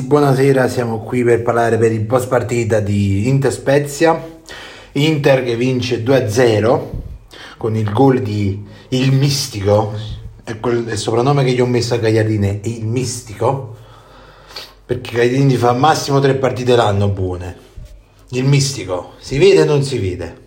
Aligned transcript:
ragazzi, 0.00 0.02
buonasera, 0.02 0.68
siamo 0.68 1.00
qui 1.00 1.22
per 1.22 1.42
parlare 1.42 1.76
per 1.76 1.92
il 1.92 2.04
post 2.04 2.28
partita 2.28 2.80
di 2.80 3.28
Inter 3.28 3.52
Spezia. 3.52 4.38
Inter 4.92 5.44
che 5.44 5.56
vince 5.56 6.02
2-0 6.02 6.80
con 7.56 7.76
il 7.76 7.92
gol 7.92 8.20
di 8.20 8.64
Il 8.88 9.12
Mistico, 9.12 9.92
è 10.42 10.58
quel, 10.58 10.88
il 10.88 10.98
soprannome 10.98 11.44
che 11.44 11.52
gli 11.52 11.60
ho 11.60 11.66
messo 11.66 11.94
a 11.94 11.98
Gagliardini 11.98 12.60
è 12.60 12.68
Il 12.68 12.86
Mistico, 12.86 13.76
perché 14.84 15.12
Gagliardini 15.12 15.56
fa 15.56 15.72
massimo 15.72 16.18
tre 16.20 16.34
partite 16.34 16.74
l'anno 16.74 17.08
buone. 17.08 17.68
Il 18.30 18.44
Mistico, 18.44 19.12
si 19.18 19.38
vede 19.38 19.62
o 19.62 19.64
non 19.64 19.82
si 19.82 19.98
vede? 19.98 20.38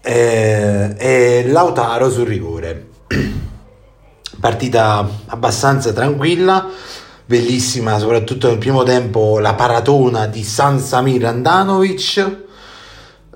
E, 0.00 0.94
e 0.96 1.44
Lautaro 1.46 2.10
sul 2.10 2.26
rigore. 2.26 2.88
Partita 4.40 5.08
abbastanza 5.26 5.92
tranquilla, 5.92 6.70
bellissima, 7.28 7.98
soprattutto 7.98 8.48
nel 8.48 8.56
primo 8.56 8.84
tempo 8.84 9.38
la 9.38 9.52
paratona 9.52 10.26
di 10.26 10.42
San 10.42 10.80
Samir 10.80 11.26
Andanovic. 11.26 12.46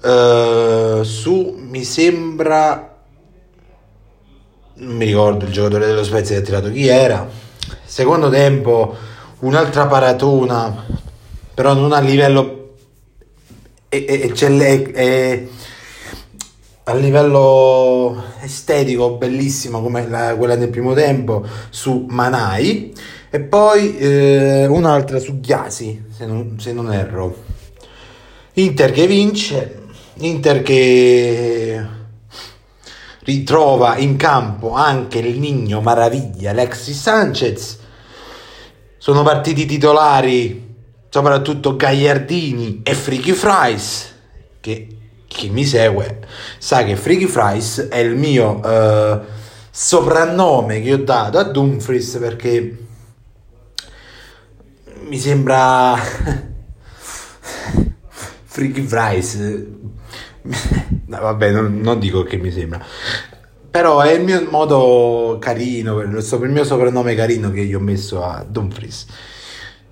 Uh, 0.03 1.03
su 1.05 1.55
mi 1.57 1.84
sembra 1.84 2.93
non 4.75 4.97
mi 4.97 5.05
ricordo 5.05 5.45
il 5.45 5.53
giocatore 5.53 5.87
dello 5.87 6.03
Spezia 6.03 6.34
che 6.34 6.41
ha 6.41 6.45
tirato 6.45 6.73
chi 6.73 6.89
era 6.89 7.29
secondo 7.84 8.29
tempo 8.29 8.97
un'altra 9.41 9.87
paratona 9.87 10.84
però 11.55 11.75
non 11.75 11.93
a 11.93 12.01
livello 12.01 12.70
eccellente 13.89 15.51
a 16.85 16.95
livello 16.95 18.23
estetico 18.41 19.17
bellissima 19.17 19.79
come 19.81 20.09
la, 20.09 20.35
quella 20.37 20.57
del 20.57 20.71
primo 20.71 20.95
tempo 20.95 21.47
su 21.71 22.07
Manai. 22.09 22.93
E 23.31 23.41
poi 23.41 23.97
eh, 23.97 24.67
un'altra 24.67 25.19
su 25.19 25.41
Ghiasi 25.41 26.05
se 26.11 26.27
non, 26.27 26.59
se 26.59 26.73
non 26.73 26.93
erro. 26.93 27.51
Inter 28.55 28.93
che 28.93 29.06
vince 29.06 29.81
Inter 30.17 30.62
che 30.62 31.84
ritrova 33.21 33.97
in 33.97 34.17
campo 34.17 34.73
anche 34.73 35.19
il 35.19 35.39
Nigno 35.39 35.81
Maraviglia 35.81 36.51
Alexis 36.51 37.01
Sanchez. 37.01 37.78
Sono 38.99 39.23
partiti 39.23 39.65
titolari 39.65 40.71
soprattutto 41.09 41.77
Gagliardini 41.77 42.81
e 42.83 42.95
Freaky 42.95 43.33
Fries 43.33 44.12
che 44.61 44.87
chi 45.33 45.50
mi 45.50 45.64
segue 45.64 46.20
sa 46.58 46.84
che 46.84 46.94
Freaky 46.94 47.27
Fries 47.27 47.88
è 47.88 47.98
il 47.98 48.14
mio 48.16 48.61
uh, 48.62 49.20
soprannome 49.70 50.80
che 50.83 50.92
ho 50.92 50.98
dato 50.98 51.38
a 51.38 51.44
Dumfries 51.44 52.19
perché 52.19 52.77
mi 55.08 55.19
sembra 55.19 55.97
Freaky 58.44 58.83
Fries. 58.83 59.36
No, 61.06 61.20
vabbè 61.20 61.50
non, 61.50 61.80
non, 61.80 61.98
dico 61.98 62.22
che 62.22 62.36
mi 62.36 62.50
sembra. 62.50 62.84
Però 63.70 64.00
è 64.00 64.12
il 64.12 64.25
mio 64.25 64.47
modo 64.50 65.38
carino 65.41 66.00
il 66.00 66.08
mio 66.08 66.64
soprannome 66.64 67.14
carino 67.14 67.50
che 67.50 67.64
gli 67.64 67.75
ho 67.75 67.80
messo 67.80 68.22
a 68.22 68.44
Dumfries. 68.47 69.06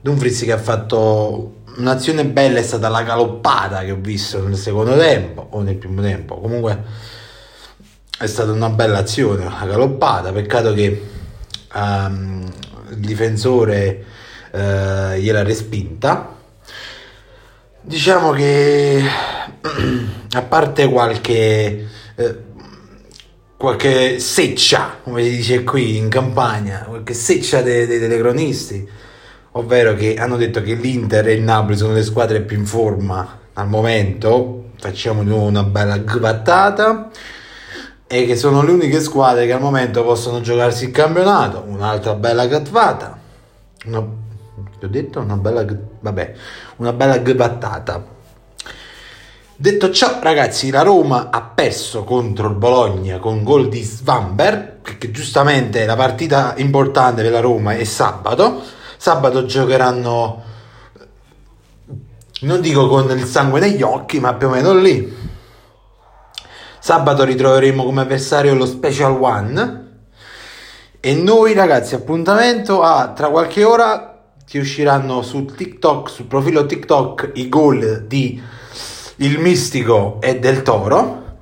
Dumfries 0.00 0.42
che 0.42 0.52
ha 0.52 0.58
fatto 0.58 1.59
un'azione 1.81 2.27
bella 2.27 2.59
è 2.59 2.62
stata 2.62 2.89
la 2.89 3.03
galoppata 3.03 3.81
che 3.81 3.91
ho 3.91 3.98
visto 3.98 4.47
nel 4.47 4.56
secondo 4.56 4.97
tempo 4.97 5.48
o 5.50 5.62
nel 5.62 5.77
primo 5.77 6.03
tempo. 6.03 6.39
Comunque 6.39 6.83
è 8.19 8.27
stata 8.27 8.53
una 8.53 8.69
bella 8.69 8.98
azione, 8.98 9.45
la 9.45 9.67
galoppata. 9.67 10.31
Peccato 10.31 10.73
che 10.75 11.03
um, 11.75 12.53
il 12.91 12.98
difensore 12.98 14.05
uh, 14.53 14.58
gliela 15.17 15.42
respinta. 15.42 16.36
Diciamo 17.81 18.31
che 18.33 19.03
a 20.33 20.42
parte 20.42 20.89
qualche 20.89 21.89
eh, 22.14 22.48
qualche 23.57 24.20
seccia, 24.20 24.98
come 25.02 25.23
si 25.23 25.30
dice 25.36 25.64
qui 25.64 25.97
in 25.97 26.08
campagna, 26.08 26.85
qualche 26.89 27.14
seccia 27.14 27.62
dei, 27.62 27.86
dei 27.86 27.98
telecronisti 27.98 28.89
ovvero 29.52 29.94
che 29.94 30.14
hanno 30.14 30.36
detto 30.36 30.62
che 30.62 30.74
l'Inter 30.74 31.28
e 31.28 31.33
il 31.33 31.42
Napoli 31.42 31.77
sono 31.77 31.92
le 31.92 32.02
squadre 32.02 32.40
più 32.40 32.58
in 32.58 32.66
forma 32.66 33.38
al 33.55 33.68
momento, 33.68 34.70
facciamo 34.78 35.22
di 35.22 35.28
nuovo 35.28 35.46
una 35.46 35.64
bella 35.64 35.98
gbattata 35.98 37.11
e 38.06 38.27
che 38.27 38.36
sono 38.36 38.62
le 38.62 38.72
uniche 38.72 39.00
squadre 39.00 39.46
che 39.46 39.52
al 39.52 39.61
momento 39.61 40.05
possono 40.05 40.40
giocarsi 40.40 40.84
il 40.84 40.90
campionato, 40.90 41.64
un'altra 41.66 42.14
bella 42.14 42.46
gatvata, 42.46 43.18
una, 43.86 43.98
ho 43.98 44.86
detto? 44.86 45.20
Una 45.20 45.36
bella, 45.36 45.64
vabbè, 46.00 46.34
una 46.77 46.92
bella 46.92 47.18
gbattata. 47.18 48.18
Detto 49.56 49.90
ciò, 49.90 50.20
ragazzi, 50.22 50.70
la 50.70 50.80
Roma 50.80 51.28
ha 51.30 51.42
perso 51.42 52.02
contro 52.02 52.48
il 52.48 52.55
Bologna 52.55 53.18
con 53.18 53.42
gol 53.42 53.68
di 53.68 53.82
Svamber, 53.82 54.78
perché 54.80 55.11
giustamente 55.11 55.84
la 55.84 55.96
partita 55.96 56.55
importante 56.56 57.22
per 57.22 57.30
la 57.30 57.40
Roma 57.40 57.74
è 57.74 57.84
sabato 57.84 58.78
Sabato 59.00 59.46
giocheranno, 59.46 60.42
non 62.42 62.61
dico 62.61 62.86
con 62.86 63.11
il 63.11 63.24
sangue 63.24 63.58
negli 63.58 63.80
occhi, 63.80 64.20
ma 64.20 64.34
più 64.34 64.48
o 64.48 64.50
meno 64.50 64.74
lì. 64.74 65.16
Sabato 66.78 67.24
ritroveremo 67.24 67.83
come 67.83 68.02
avversario 68.02 68.55
lo 68.55 68.66
Special 68.66 69.18
One. 69.18 70.02
E 71.00 71.14
noi 71.14 71.55
ragazzi, 71.55 71.94
appuntamento 71.94 72.83
a 72.83 73.14
tra 73.14 73.30
qualche 73.30 73.64
ora 73.64 74.22
ti 74.46 74.58
usciranno 74.58 75.22
su 75.22 75.46
TikTok, 75.46 76.11
sul 76.11 76.27
profilo 76.27 76.67
TikTok, 76.67 77.30
i 77.36 77.48
gol 77.48 78.05
di 78.06 78.38
Il 79.17 79.38
Mistico 79.38 80.18
e 80.20 80.38
del 80.38 80.61
Toro. 80.61 81.38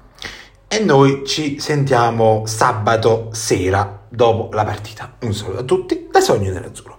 E 0.69 0.78
noi 0.78 1.25
ci 1.26 1.58
sentiamo 1.58 2.44
sabato 2.46 3.30
sera 3.32 4.02
dopo 4.08 4.48
la 4.52 4.62
partita. 4.62 5.14
Un 5.22 5.34
saluto 5.34 5.58
a 5.58 5.64
tutti 5.64 6.06
da 6.08 6.20
Sogno 6.20 6.52
Nerazzurro. 6.52 6.97